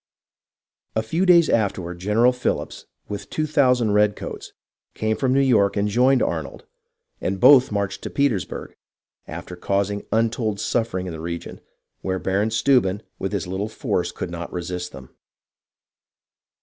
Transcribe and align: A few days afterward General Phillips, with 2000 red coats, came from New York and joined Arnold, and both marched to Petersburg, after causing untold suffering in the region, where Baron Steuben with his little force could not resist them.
A 0.95 1.03
few 1.03 1.27
days 1.27 1.47
afterward 1.47 1.99
General 1.99 2.31
Phillips, 2.33 2.87
with 3.07 3.29
2000 3.29 3.91
red 3.91 4.15
coats, 4.15 4.51
came 4.95 5.15
from 5.15 5.31
New 5.31 5.39
York 5.39 5.77
and 5.77 5.87
joined 5.87 6.23
Arnold, 6.23 6.65
and 7.21 7.39
both 7.39 7.71
marched 7.71 8.01
to 8.01 8.09
Petersburg, 8.09 8.75
after 9.27 9.55
causing 9.55 10.03
untold 10.11 10.59
suffering 10.59 11.05
in 11.05 11.13
the 11.13 11.19
region, 11.21 11.61
where 12.01 12.17
Baron 12.17 12.49
Steuben 12.49 13.03
with 13.19 13.31
his 13.31 13.45
little 13.45 13.69
force 13.69 14.11
could 14.11 14.31
not 14.31 14.51
resist 14.51 14.91
them. 14.91 15.11